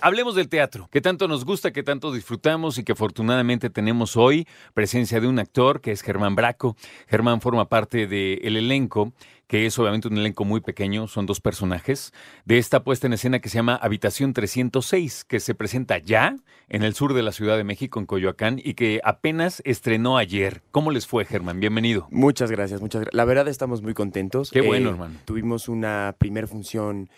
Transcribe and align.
Hablemos 0.00 0.36
del 0.36 0.48
teatro, 0.48 0.88
que 0.92 1.00
tanto 1.00 1.26
nos 1.26 1.44
gusta, 1.44 1.72
que 1.72 1.82
tanto 1.82 2.12
disfrutamos 2.12 2.78
y 2.78 2.84
que 2.84 2.92
afortunadamente 2.92 3.68
tenemos 3.68 4.16
hoy 4.16 4.46
presencia 4.72 5.20
de 5.20 5.26
un 5.26 5.40
actor 5.40 5.80
que 5.80 5.90
es 5.90 6.02
Germán 6.02 6.36
Braco. 6.36 6.76
Germán 7.08 7.40
forma 7.40 7.68
parte 7.68 8.06
del 8.06 8.56
elenco, 8.56 9.12
que 9.48 9.66
es 9.66 9.76
obviamente 9.76 10.06
un 10.06 10.16
elenco 10.16 10.44
muy 10.44 10.60
pequeño, 10.60 11.08
son 11.08 11.26
dos 11.26 11.40
personajes, 11.40 12.12
de 12.44 12.58
esta 12.58 12.84
puesta 12.84 13.08
en 13.08 13.14
escena 13.14 13.40
que 13.40 13.48
se 13.48 13.56
llama 13.56 13.74
Habitación 13.74 14.34
306, 14.34 15.24
que 15.24 15.40
se 15.40 15.56
presenta 15.56 15.98
ya 15.98 16.36
en 16.68 16.84
el 16.84 16.94
sur 16.94 17.12
de 17.12 17.24
la 17.24 17.32
Ciudad 17.32 17.56
de 17.56 17.64
México, 17.64 17.98
en 17.98 18.06
Coyoacán, 18.06 18.60
y 18.62 18.74
que 18.74 19.00
apenas 19.02 19.62
estrenó 19.64 20.16
ayer. 20.16 20.62
¿Cómo 20.70 20.92
les 20.92 21.08
fue, 21.08 21.24
Germán? 21.24 21.58
Bienvenido. 21.58 22.06
Muchas 22.12 22.52
gracias, 22.52 22.80
muchas 22.80 23.00
gracias. 23.00 23.16
La 23.16 23.24
verdad 23.24 23.48
estamos 23.48 23.82
muy 23.82 23.94
contentos. 23.94 24.52
Qué 24.52 24.60
bueno, 24.60 24.90
hermano. 24.90 25.16
Tuvimos 25.24 25.68
una 25.68 26.14
primera 26.18 26.46
función 26.46 27.10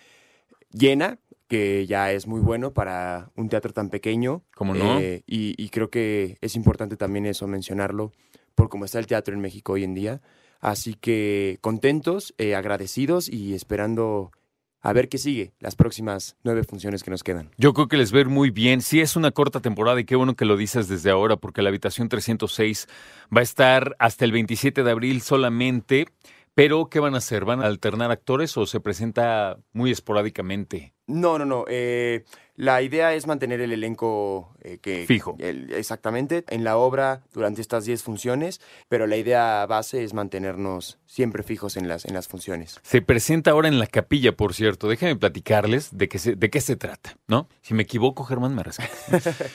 llena, 0.71 1.19
que 1.51 1.85
ya 1.85 2.13
es 2.13 2.27
muy 2.27 2.39
bueno 2.39 2.71
para 2.71 3.29
un 3.35 3.49
teatro 3.49 3.73
tan 3.73 3.89
pequeño. 3.89 4.41
¿Cómo 4.55 4.73
no? 4.73 5.01
Eh, 5.01 5.23
y, 5.27 5.61
y 5.61 5.67
creo 5.67 5.89
que 5.89 6.37
es 6.39 6.55
importante 6.55 6.95
también 6.95 7.25
eso 7.25 7.45
mencionarlo 7.45 8.13
por 8.55 8.69
cómo 8.69 8.85
está 8.85 8.99
el 8.99 9.05
teatro 9.05 9.33
en 9.33 9.41
México 9.41 9.73
hoy 9.73 9.83
en 9.83 9.93
día. 9.93 10.21
Así 10.61 10.93
que 10.93 11.57
contentos, 11.59 12.33
eh, 12.37 12.55
agradecidos 12.55 13.27
y 13.27 13.53
esperando 13.53 14.31
a 14.79 14.93
ver 14.93 15.09
qué 15.09 15.17
sigue 15.17 15.51
las 15.59 15.75
próximas 15.75 16.37
nueve 16.45 16.63
funciones 16.63 17.03
que 17.03 17.11
nos 17.11 17.21
quedan. 17.21 17.49
Yo 17.57 17.73
creo 17.73 17.89
que 17.89 17.97
les 17.97 18.13
ver 18.13 18.29
muy 18.29 18.49
bien. 18.49 18.79
Sí, 18.79 19.01
es 19.01 19.17
una 19.17 19.31
corta 19.31 19.59
temporada 19.59 19.99
y 19.99 20.05
qué 20.05 20.15
bueno 20.15 20.37
que 20.37 20.45
lo 20.45 20.55
dices 20.55 20.87
desde 20.87 21.09
ahora, 21.11 21.35
porque 21.35 21.61
la 21.61 21.67
habitación 21.67 22.07
306 22.07 22.87
va 23.35 23.41
a 23.41 23.43
estar 23.43 23.97
hasta 23.99 24.23
el 24.23 24.31
27 24.31 24.83
de 24.83 24.91
abril 24.91 25.21
solamente. 25.21 26.07
Pero, 26.53 26.89
¿qué 26.89 26.99
van 26.99 27.15
a 27.15 27.19
hacer? 27.19 27.45
¿Van 27.45 27.61
a 27.61 27.65
alternar 27.67 28.11
actores 28.11 28.57
o 28.57 28.65
se 28.65 28.79
presenta 28.81 29.57
muy 29.71 29.89
esporádicamente? 29.91 30.93
No, 31.07 31.37
no, 31.37 31.45
no. 31.45 31.65
eh, 31.67 32.23
la 32.55 32.81
idea 32.81 33.13
es 33.13 33.25
mantener 33.25 33.61
el 33.61 33.71
elenco 33.71 34.53
eh, 34.61 34.77
que... 34.79 35.05
Fijo. 35.07 35.35
el- 35.39 35.73
exactamente, 35.73 36.43
en 36.49 36.63
la 36.63 36.77
obra 36.77 37.23
durante 37.33 37.61
estas 37.61 37.85
10 37.85 38.03
funciones, 38.03 38.61
pero 38.89 39.07
la 39.07 39.17
idea 39.17 39.65
base 39.65 40.03
es 40.03 40.13
mantenernos 40.13 40.99
siempre 41.05 41.41
fijos 41.43 41.75
en 41.77 41.87
las, 41.87 42.05
en 42.05 42.13
las 42.13 42.27
funciones. 42.27 42.79
Se 42.83 43.01
presenta 43.01 43.51
ahora 43.51 43.67
en 43.69 43.79
la 43.79 43.87
capilla, 43.87 44.33
por 44.33 44.53
cierto. 44.53 44.87
Déjenme 44.89 45.15
platicarles 45.15 45.89
de 45.97 46.07
qué 46.09 46.19
se, 46.19 46.35
de 46.35 46.49
qué 46.49 46.61
se 46.61 46.75
trata, 46.75 47.17
¿no? 47.27 47.47
Si 47.61 47.73
me 47.73 47.83
equivoco, 47.83 48.23
Germán, 48.25 48.53
me 48.55 48.63
rescata. 48.63 48.91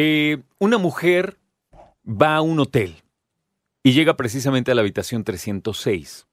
Eh, 0.00 0.38
una 0.60 0.78
mujer 0.78 1.38
va 2.06 2.36
a 2.36 2.40
un 2.40 2.60
hotel 2.60 3.02
y 3.82 3.94
llega 3.94 4.16
precisamente 4.16 4.70
a 4.70 4.76
la 4.76 4.82
habitación 4.82 5.24
306. 5.24 6.27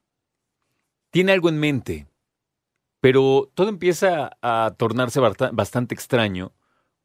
Tiene 1.16 1.32
algo 1.32 1.48
en 1.48 1.56
mente, 1.56 2.06
pero 3.00 3.50
todo 3.54 3.70
empieza 3.70 4.36
a 4.42 4.74
tornarse 4.76 5.18
bastante 5.18 5.94
extraño 5.94 6.52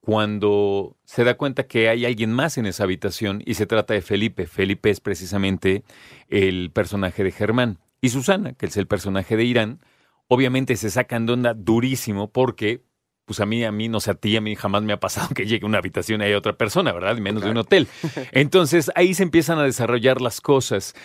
cuando 0.01 0.97
se 1.05 1.23
da 1.23 1.37
cuenta 1.37 1.63
que 1.63 1.87
hay 1.87 2.05
alguien 2.05 2.33
más 2.33 2.57
en 2.57 2.65
esa 2.65 2.83
habitación 2.83 3.41
y 3.45 3.53
se 3.53 3.67
trata 3.67 3.93
de 3.93 4.01
Felipe. 4.01 4.47
Felipe 4.47 4.89
es 4.89 4.99
precisamente 4.99 5.85
el 6.27 6.71
personaje 6.71 7.23
de 7.23 7.31
Germán. 7.31 7.79
Y 8.01 8.09
Susana, 8.09 8.51
que 8.51 8.65
es 8.65 8.75
el 8.75 8.85
personaje 8.85 9.37
de 9.37 9.45
Irán, 9.45 9.79
obviamente 10.27 10.75
se 10.75 10.89
sacan 10.89 11.25
de 11.25 11.31
onda 11.31 11.53
durísimo 11.53 12.33
porque, 12.33 12.83
pues 13.23 13.39
a 13.39 13.45
mí, 13.45 13.63
a 13.63 13.71
mí, 13.71 13.87
no 13.87 14.01
sé 14.01 14.11
a 14.11 14.15
ti, 14.15 14.35
a 14.35 14.41
mí 14.41 14.57
jamás 14.57 14.83
me 14.83 14.91
ha 14.91 14.99
pasado 14.99 15.29
que 15.33 15.45
llegue 15.45 15.63
a 15.63 15.69
una 15.69 15.77
habitación 15.77 16.19
y 16.19 16.25
haya 16.25 16.37
otra 16.37 16.57
persona, 16.57 16.91
¿verdad? 16.91 17.15
Menos 17.15 17.43
de 17.43 17.51
un 17.51 17.57
hotel. 17.59 17.87
Entonces 18.33 18.91
ahí 18.95 19.13
se 19.13 19.23
empiezan 19.23 19.57
a 19.57 19.63
desarrollar 19.63 20.19
las 20.19 20.41
cosas. 20.41 20.95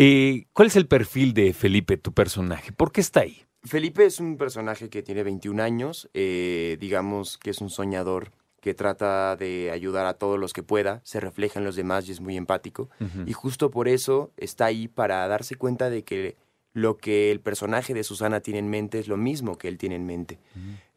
Eh, 0.00 0.46
¿Cuál 0.52 0.68
es 0.68 0.76
el 0.76 0.86
perfil 0.86 1.34
de 1.34 1.52
Felipe, 1.52 1.96
tu 1.96 2.12
personaje? 2.12 2.70
¿Por 2.70 2.92
qué 2.92 3.00
está 3.00 3.20
ahí? 3.22 3.42
Felipe 3.64 4.06
es 4.06 4.20
un 4.20 4.36
personaje 4.36 4.88
que 4.90 5.02
tiene 5.02 5.24
21 5.24 5.60
años, 5.60 6.08
eh, 6.14 6.76
digamos 6.78 7.36
que 7.36 7.50
es 7.50 7.60
un 7.60 7.68
soñador 7.68 8.30
que 8.60 8.74
trata 8.74 9.34
de 9.34 9.72
ayudar 9.72 10.06
a 10.06 10.14
todos 10.14 10.38
los 10.38 10.52
que 10.52 10.62
pueda, 10.62 11.00
se 11.02 11.18
refleja 11.18 11.58
en 11.58 11.64
los 11.64 11.74
demás 11.74 12.08
y 12.08 12.12
es 12.12 12.20
muy 12.20 12.36
empático. 12.36 12.90
Y 13.26 13.32
justo 13.32 13.72
por 13.72 13.88
eso 13.88 14.30
está 14.36 14.66
ahí 14.66 14.86
para 14.86 15.26
darse 15.26 15.56
cuenta 15.56 15.90
de 15.90 16.04
que 16.04 16.36
lo 16.72 16.96
que 16.96 17.32
el 17.32 17.40
personaje 17.40 17.92
de 17.92 18.04
Susana 18.04 18.40
tiene 18.40 18.60
en 18.60 18.70
mente 18.70 19.00
es 19.00 19.08
lo 19.08 19.16
mismo 19.16 19.58
que 19.58 19.66
él 19.66 19.78
tiene 19.78 19.96
en 19.96 20.06
mente. 20.06 20.38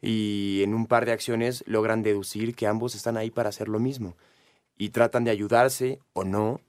Y 0.00 0.60
en 0.62 0.74
un 0.74 0.86
par 0.86 1.06
de 1.06 1.12
acciones 1.12 1.64
logran 1.66 2.02
deducir 2.02 2.54
que 2.54 2.68
ambos 2.68 2.94
están 2.94 3.16
ahí 3.16 3.30
para 3.30 3.48
hacer 3.48 3.68
lo 3.68 3.80
mismo. 3.80 4.16
Y 4.76 4.90
tratan 4.90 5.24
de 5.24 5.32
ayudarse 5.32 5.98
o 6.12 6.24
no 6.24 6.60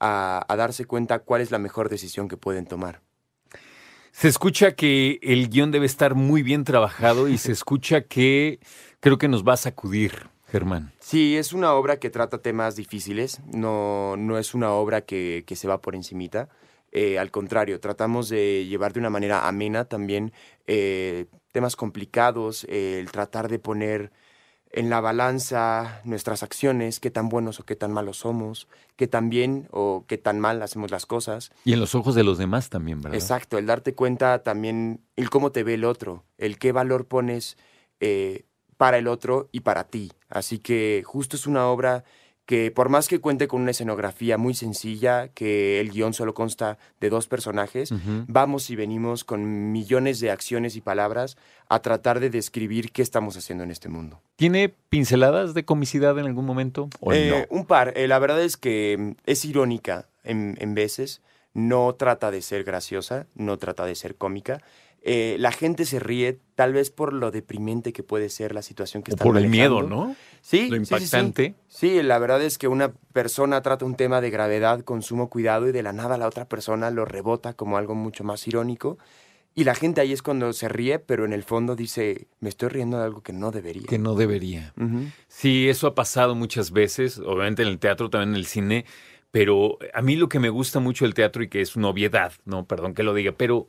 a, 0.00 0.44
a 0.48 0.56
darse 0.56 0.84
cuenta 0.86 1.20
cuál 1.20 1.40
es 1.40 1.50
la 1.50 1.58
mejor 1.58 1.88
decisión 1.88 2.28
que 2.28 2.36
pueden 2.36 2.66
tomar. 2.66 3.02
Se 4.12 4.28
escucha 4.28 4.72
que 4.72 5.18
el 5.22 5.48
guion 5.48 5.70
debe 5.70 5.86
estar 5.86 6.14
muy 6.14 6.42
bien 6.42 6.64
trabajado 6.64 7.28
y 7.28 7.38
se 7.38 7.52
escucha 7.52 8.02
que 8.02 8.60
creo 9.00 9.18
que 9.18 9.28
nos 9.28 9.44
va 9.46 9.54
a 9.54 9.56
sacudir, 9.56 10.28
Germán. 10.46 10.92
Sí, 10.98 11.36
es 11.36 11.52
una 11.52 11.74
obra 11.74 11.98
que 11.98 12.10
trata 12.10 12.38
temas 12.38 12.76
difíciles, 12.76 13.40
no, 13.46 14.16
no 14.16 14.38
es 14.38 14.54
una 14.54 14.72
obra 14.72 15.02
que, 15.02 15.44
que 15.46 15.56
se 15.56 15.68
va 15.68 15.80
por 15.80 15.94
encimita. 15.94 16.48
Eh, 16.92 17.18
al 17.18 17.30
contrario, 17.30 17.78
tratamos 17.78 18.28
de 18.28 18.66
llevar 18.66 18.92
de 18.92 19.00
una 19.00 19.10
manera 19.10 19.46
amena 19.46 19.84
también 19.84 20.32
eh, 20.66 21.26
temas 21.52 21.76
complicados, 21.76 22.64
eh, 22.68 22.98
el 22.98 23.10
tratar 23.10 23.48
de 23.48 23.60
poner 23.60 24.12
en 24.72 24.88
la 24.88 25.00
balanza 25.00 26.00
nuestras 26.04 26.42
acciones, 26.42 27.00
qué 27.00 27.10
tan 27.10 27.28
buenos 27.28 27.60
o 27.60 27.64
qué 27.64 27.74
tan 27.74 27.92
malos 27.92 28.18
somos, 28.18 28.68
qué 28.96 29.08
tan 29.08 29.28
bien 29.28 29.68
o 29.72 30.04
qué 30.06 30.16
tan 30.16 30.38
mal 30.38 30.62
hacemos 30.62 30.90
las 30.90 31.06
cosas. 31.06 31.50
Y 31.64 31.72
en 31.72 31.80
los 31.80 31.94
ojos 31.94 32.14
de 32.14 32.22
los 32.22 32.38
demás 32.38 32.68
también, 32.70 33.00
¿verdad? 33.00 33.18
Exacto, 33.18 33.58
el 33.58 33.66
darte 33.66 33.94
cuenta 33.94 34.42
también 34.42 35.00
el 35.16 35.28
cómo 35.30 35.50
te 35.50 35.64
ve 35.64 35.74
el 35.74 35.84
otro, 35.84 36.24
el 36.38 36.58
qué 36.58 36.72
valor 36.72 37.06
pones 37.06 37.56
eh, 37.98 38.44
para 38.76 38.98
el 38.98 39.08
otro 39.08 39.48
y 39.52 39.60
para 39.60 39.84
ti. 39.84 40.12
Así 40.28 40.58
que 40.58 41.02
justo 41.04 41.36
es 41.36 41.46
una 41.46 41.66
obra 41.66 42.04
que 42.50 42.72
por 42.72 42.88
más 42.88 43.06
que 43.06 43.20
cuente 43.20 43.46
con 43.46 43.62
una 43.62 43.70
escenografía 43.70 44.36
muy 44.36 44.54
sencilla, 44.54 45.28
que 45.28 45.78
el 45.78 45.92
guion 45.92 46.12
solo 46.12 46.34
consta 46.34 46.78
de 46.98 47.08
dos 47.08 47.28
personajes, 47.28 47.94
vamos 48.26 48.70
y 48.70 48.74
venimos 48.74 49.22
con 49.22 49.70
millones 49.70 50.18
de 50.18 50.32
acciones 50.32 50.74
y 50.74 50.80
palabras 50.80 51.36
a 51.68 51.80
tratar 51.80 52.18
de 52.18 52.28
describir 52.28 52.90
qué 52.90 53.02
estamos 53.02 53.36
haciendo 53.36 53.62
en 53.62 53.70
este 53.70 53.88
mundo. 53.88 54.20
¿Tiene 54.34 54.68
pinceladas 54.68 55.54
de 55.54 55.64
comicidad 55.64 56.18
en 56.18 56.26
algún 56.26 56.44
momento? 56.44 56.90
¿O 56.98 57.12
Eh, 57.12 57.46
no? 57.48 57.56
Un 57.56 57.66
par. 57.66 57.92
Eh, 57.94 58.08
la 58.08 58.18
verdad 58.18 58.42
es 58.42 58.56
que 58.56 58.96
mm, 58.98 59.10
es 59.26 59.44
irónica 59.44 60.08
en, 60.24 60.56
en 60.58 60.74
veces. 60.74 61.22
No 61.54 61.94
trata 61.94 62.32
de 62.32 62.42
ser 62.42 62.64
graciosa, 62.64 63.26
no 63.36 63.58
trata 63.58 63.86
de 63.86 63.94
ser 63.94 64.16
cómica. 64.16 64.60
Eh, 65.02 65.36
la 65.38 65.50
gente 65.50 65.86
se 65.86 65.98
ríe 65.98 66.38
tal 66.54 66.74
vez 66.74 66.90
por 66.90 67.14
lo 67.14 67.30
deprimente 67.30 67.92
que 67.92 68.02
puede 68.02 68.28
ser 68.28 68.54
la 68.54 68.60
situación 68.60 69.02
que 69.02 69.12
O 69.12 69.14
está 69.14 69.24
por 69.24 69.38
el 69.38 69.48
miedo, 69.48 69.82
¿no? 69.82 70.14
Sí, 70.42 70.68
Lo 70.68 70.76
sí, 70.76 70.84
sí, 70.84 70.86
sí. 70.86 70.94
impactante. 70.94 71.54
Sí, 71.68 72.02
la 72.02 72.18
verdad 72.18 72.42
es 72.42 72.58
que 72.58 72.68
una 72.68 72.92
persona 73.12 73.62
trata 73.62 73.86
un 73.86 73.94
tema 73.94 74.20
de 74.20 74.30
gravedad 74.30 74.82
con 74.82 75.00
sumo 75.02 75.30
cuidado 75.30 75.68
y 75.68 75.72
de 75.72 75.82
la 75.82 75.92
nada 75.94 76.18
la 76.18 76.26
otra 76.26 76.48
persona 76.48 76.90
lo 76.90 77.06
rebota 77.06 77.54
como 77.54 77.78
algo 77.78 77.94
mucho 77.94 78.24
más 78.24 78.46
irónico. 78.46 78.98
Y 79.54 79.64
la 79.64 79.74
gente 79.74 80.00
ahí 80.00 80.12
es 80.12 80.22
cuando 80.22 80.52
se 80.52 80.68
ríe, 80.68 80.98
pero 80.98 81.24
en 81.24 81.32
el 81.32 81.42
fondo 81.42 81.74
dice, 81.74 82.28
me 82.38 82.48
estoy 82.48 82.68
riendo 82.68 82.98
de 82.98 83.04
algo 83.04 83.22
que 83.22 83.32
no 83.32 83.50
debería. 83.50 83.82
Que 83.88 83.98
no 83.98 84.14
debería. 84.14 84.72
Sí, 85.26 85.68
eso 85.68 85.88
ha 85.88 85.94
pasado 85.94 86.34
muchas 86.34 86.70
veces, 86.70 87.18
obviamente 87.18 87.62
en 87.62 87.68
el 87.68 87.78
teatro, 87.78 88.10
también 88.10 88.30
en 88.30 88.36
el 88.36 88.46
cine, 88.46 88.84
pero 89.32 89.78
a 89.92 90.02
mí 90.02 90.14
lo 90.14 90.28
que 90.28 90.38
me 90.38 90.50
gusta 90.50 90.78
mucho 90.78 91.04
del 91.04 91.14
teatro 91.14 91.42
y 91.42 91.48
que 91.48 91.60
es 91.60 91.74
una 91.74 91.88
obviedad, 91.88 92.32
no, 92.44 92.64
perdón 92.64 92.94
que 92.94 93.02
lo 93.02 93.12
diga, 93.12 93.32
pero 93.32 93.68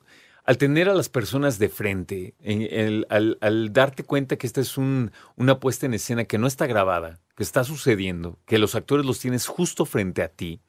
al 0.51 0.57
tener 0.57 0.89
a 0.89 0.93
las 0.93 1.07
personas 1.07 1.59
de 1.59 1.69
frente, 1.69 2.35
en- 2.41 2.67
el- 2.69 3.07
al, 3.09 3.37
al 3.39 3.71
darte 3.71 4.03
cuenta 4.03 4.35
que 4.35 4.45
esta 4.47 4.59
es 4.59 4.77
un- 4.77 5.11
una 5.37 5.59
puesta 5.61 5.85
en 5.85 5.93
escena 5.93 6.25
que 6.25 6.37
no 6.37 6.45
está 6.45 6.67
grabada, 6.67 7.19
que 7.37 7.43
está 7.43 7.63
sucediendo, 7.63 8.37
que 8.45 8.57
los 8.59 8.75
actores 8.75 9.05
los 9.05 9.19
tienes 9.19 9.47
justo 9.47 9.85
frente 9.85 10.21
a 10.21 10.27
ti, 10.27 10.59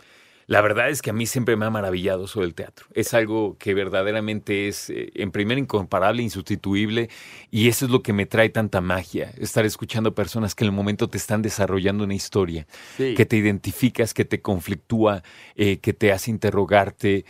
La 0.48 0.60
verdad 0.60 0.90
es 0.90 1.02
que 1.02 1.10
a 1.10 1.12
mí 1.12 1.24
siempre 1.26 1.54
me 1.56 1.66
ha 1.66 1.70
maravillado 1.70 2.24
eso 2.24 2.40
del 2.40 2.54
teatro. 2.54 2.86
Es 2.94 3.14
algo 3.14 3.56
que 3.58 3.74
verdaderamente 3.74 4.66
es, 4.66 4.90
eh, 4.90 5.10
en 5.14 5.30
primer, 5.30 5.56
incomparable, 5.56 6.20
insustituible, 6.22 7.08
y 7.50 7.68
eso 7.68 7.84
es 7.86 7.92
lo 7.92 8.02
que 8.02 8.12
me 8.12 8.26
trae 8.26 8.50
tanta 8.50 8.80
magia, 8.80 9.32
estar 9.38 9.64
escuchando 9.64 10.14
personas 10.16 10.54
que 10.56 10.64
en 10.64 10.70
el 10.70 10.76
momento 10.76 11.08
te 11.08 11.16
están 11.16 11.42
desarrollando 11.42 12.02
una 12.04 12.14
historia, 12.14 12.66
Sí. 12.96 13.14
que 13.14 13.24
te 13.24 13.36
identificas, 13.36 14.14
que 14.14 14.24
te 14.24 14.42
conflictúa, 14.42 15.22
eh, 15.54 15.78
que 15.78 15.92
te 15.92 16.10
hace 16.12 16.30
interrogarte. 16.32 17.24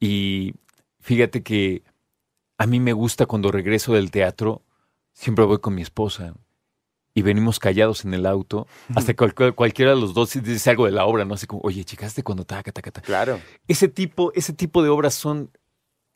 Y 0.00 0.54
fíjate 1.00 1.42
que 1.44 1.82
a 2.58 2.66
mí 2.66 2.80
me 2.80 2.92
gusta 2.92 3.26
cuando 3.26 3.50
regreso 3.52 3.94
del 3.94 4.10
teatro, 4.10 4.62
siempre 5.12 5.44
voy 5.44 5.58
con 5.58 5.74
mi 5.74 5.82
esposa 5.82 6.34
y 7.14 7.22
venimos 7.22 7.58
callados 7.58 8.04
en 8.04 8.12
el 8.14 8.26
auto, 8.26 8.66
hasta 8.94 9.14
que 9.14 9.26
cual- 9.32 9.54
cualquiera 9.54 9.92
de 9.94 10.00
los 10.00 10.12
dos 10.14 10.32
dice 10.42 10.70
algo 10.70 10.84
de 10.86 10.92
la 10.92 11.06
obra, 11.06 11.24
¿no? 11.24 11.34
Así 11.34 11.46
como, 11.46 11.62
oye, 11.62 11.84
chicaste 11.84 12.22
cuando 12.22 12.44
taca, 12.44 12.72
taca, 12.72 12.90
taca. 12.90 13.06
Claro. 13.06 13.40
Ese 13.68 13.88
tipo, 13.88 14.32
ese 14.34 14.52
tipo 14.52 14.82
de 14.82 14.90
obras 14.90 15.14
son 15.14 15.50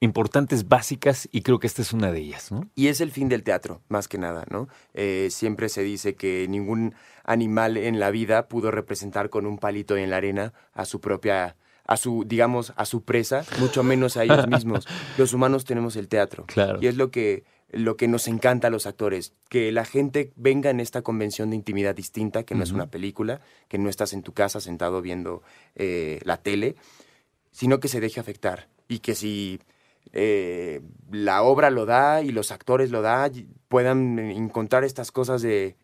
importantes, 0.03 0.67
básicas, 0.67 1.29
y 1.31 1.43
creo 1.43 1.59
que 1.59 1.67
esta 1.67 1.83
es 1.83 1.93
una 1.93 2.11
de 2.11 2.21
ellas, 2.21 2.51
¿no? 2.51 2.71
Y 2.75 2.89
es 2.89 3.03
el 3.03 3.11
fin 3.11 3.29
del 3.29 3.43
teatro, 3.43 3.83
más 3.89 4.09
que 4.09 4.17
nada, 4.17 4.47
¿no? 4.51 4.69
Eh, 4.95 5.29
siempre 5.31 5.69
se 5.69 5.83
dice 5.83 6.15
que 6.15 6.47
ningún 6.49 6.95
animal 7.25 7.77
en 7.77 8.01
la 8.01 8.11
vida 8.11 8.49
pudo 8.49 8.71
representar 8.71 9.29
con 9.29 9.45
un 9.45 9.59
palito 9.59 9.99
en 9.99 10.09
la 10.11 10.17
arena 10.17 10.55
a 10.73 10.87
su 10.87 11.01
propia, 11.03 11.57
a 11.91 11.97
su, 11.97 12.23
digamos, 12.25 12.73
a 12.77 12.87
su 12.87 13.03
presa, 13.03 13.45
mucho 13.59 13.83
menos 13.83 14.17
a 14.17 14.23
ellos 14.23 14.47
mismos. 14.47 14.87
Los 15.19 15.35
humanos 15.35 15.65
tenemos 15.65 15.97
el 15.97 16.07
teatro. 16.07 16.45
Claro. 16.47 16.79
Y 16.81 16.87
es 16.87 16.97
lo 16.97 17.11
que, 17.11 17.43
lo 17.73 17.97
que 17.97 18.07
nos 18.07 18.29
encanta 18.29 18.69
a 18.69 18.71
los 18.71 18.87
actores, 18.87 19.33
que 19.49 19.73
la 19.73 19.85
gente 19.85 20.33
venga 20.37 20.71
en 20.71 20.79
esta 20.79 21.03
convención 21.03 21.51
de 21.51 21.57
intimidad 21.57 21.97
distinta, 21.97 22.45
que 22.45 22.55
no 22.55 22.63
es 22.63 22.71
una 22.71 22.87
película, 22.93 23.41
que 23.67 23.77
no 23.79 23.89
estás 23.89 24.13
en 24.13 24.23
tu 24.23 24.33
casa 24.33 24.61
sentado 24.61 25.03
viendo 25.03 25.43
eh, 25.75 26.21
la 26.23 26.37
tele, 26.37 26.77
sino 27.51 27.81
que 27.81 27.89
se 27.89 27.99
deje 27.99 28.21
afectar. 28.21 28.69
Y 28.87 29.01
que 29.01 29.17
si 29.17 29.59
eh, 30.13 30.83
la 31.11 31.43
obra 31.43 31.71
lo 31.71 31.87
da 31.87 32.23
y 32.23 32.31
los 32.31 32.53
actores 32.53 32.93
lo 32.93 33.03
da, 33.03 33.29
puedan 33.67 34.17
encontrar 34.21 34.85
estas 34.85 35.11
cosas 35.11 35.43
de, 35.43 35.75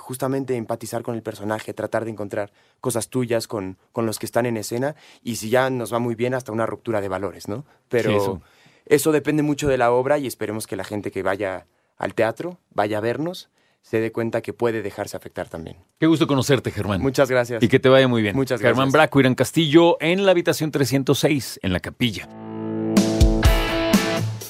justamente 0.00 0.56
empatizar 0.56 1.02
con 1.02 1.14
el 1.14 1.22
personaje, 1.22 1.74
tratar 1.74 2.04
de 2.04 2.10
encontrar 2.10 2.52
cosas 2.80 3.08
tuyas 3.08 3.46
con, 3.46 3.76
con 3.92 4.06
los 4.06 4.18
que 4.18 4.26
están 4.26 4.46
en 4.46 4.56
escena 4.56 4.94
y 5.22 5.36
si 5.36 5.50
ya 5.50 5.70
nos 5.70 5.92
va 5.92 5.98
muy 5.98 6.14
bien 6.14 6.34
hasta 6.34 6.52
una 6.52 6.66
ruptura 6.66 7.00
de 7.00 7.08
valores, 7.08 7.48
¿no? 7.48 7.64
Pero 7.88 8.10
Sí, 8.10 8.16
eso. 8.16 8.42
eso 8.86 9.12
depende 9.12 9.42
mucho 9.42 9.68
de 9.68 9.78
la 9.78 9.90
obra 9.92 10.18
y 10.18 10.26
esperemos 10.26 10.66
que 10.66 10.76
la 10.76 10.84
gente 10.84 11.10
que 11.10 11.22
vaya 11.22 11.66
al 11.96 12.14
teatro, 12.14 12.58
vaya 12.72 12.98
a 12.98 13.00
vernos, 13.00 13.48
se 13.82 14.00
dé 14.00 14.12
cuenta 14.12 14.40
que 14.40 14.52
puede 14.54 14.80
dejarse 14.82 15.16
afectar 15.16 15.48
también. 15.50 15.76
Qué 16.00 16.06
gusto 16.06 16.26
conocerte, 16.26 16.70
Germán. 16.70 17.02
Muchas 17.02 17.30
gracias. 17.30 17.62
Y 17.62 17.68
que 17.68 17.78
te 17.78 17.90
vaya 17.90 18.08
muy 18.08 18.22
bien. 18.22 18.34
Muchas 18.34 18.60
Germán 18.60 18.86
gracias. 18.86 18.92
Braco, 18.94 19.20
Irán 19.20 19.34
Castillo, 19.34 19.98
en 20.00 20.24
la 20.24 20.30
habitación 20.30 20.70
306, 20.70 21.60
en 21.62 21.72
la 21.74 21.80
capilla. 21.80 22.26